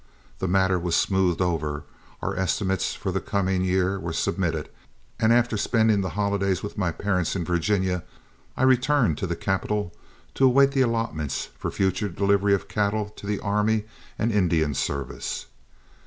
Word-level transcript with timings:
The 0.39 0.47
matter 0.47 0.79
was 0.79 0.95
smoothed 0.95 1.41
over, 1.43 1.83
our 2.23 2.35
estimates 2.35 2.95
for 2.95 3.11
the 3.11 3.21
coming 3.21 3.63
year 3.63 3.99
were 3.99 4.13
submitted, 4.13 4.67
and 5.19 5.31
after 5.31 5.57
spending 5.57 6.01
the 6.01 6.09
holidays 6.17 6.63
with 6.63 6.75
my 6.75 6.91
parents 6.91 7.35
in 7.35 7.45
Virginia, 7.45 8.01
I 8.57 8.63
returned 8.63 9.19
to 9.19 9.27
the 9.27 9.35
capital 9.35 9.93
to 10.33 10.45
await 10.47 10.71
the 10.71 10.81
allotments 10.81 11.49
for 11.55 11.69
future 11.69 12.09
delivery 12.09 12.55
of 12.55 12.67
cattle 12.67 13.09
to 13.09 13.27
the 13.27 13.39
Army 13.41 13.83
and 14.17 14.31
Indian 14.31 14.73
service. 14.73 15.45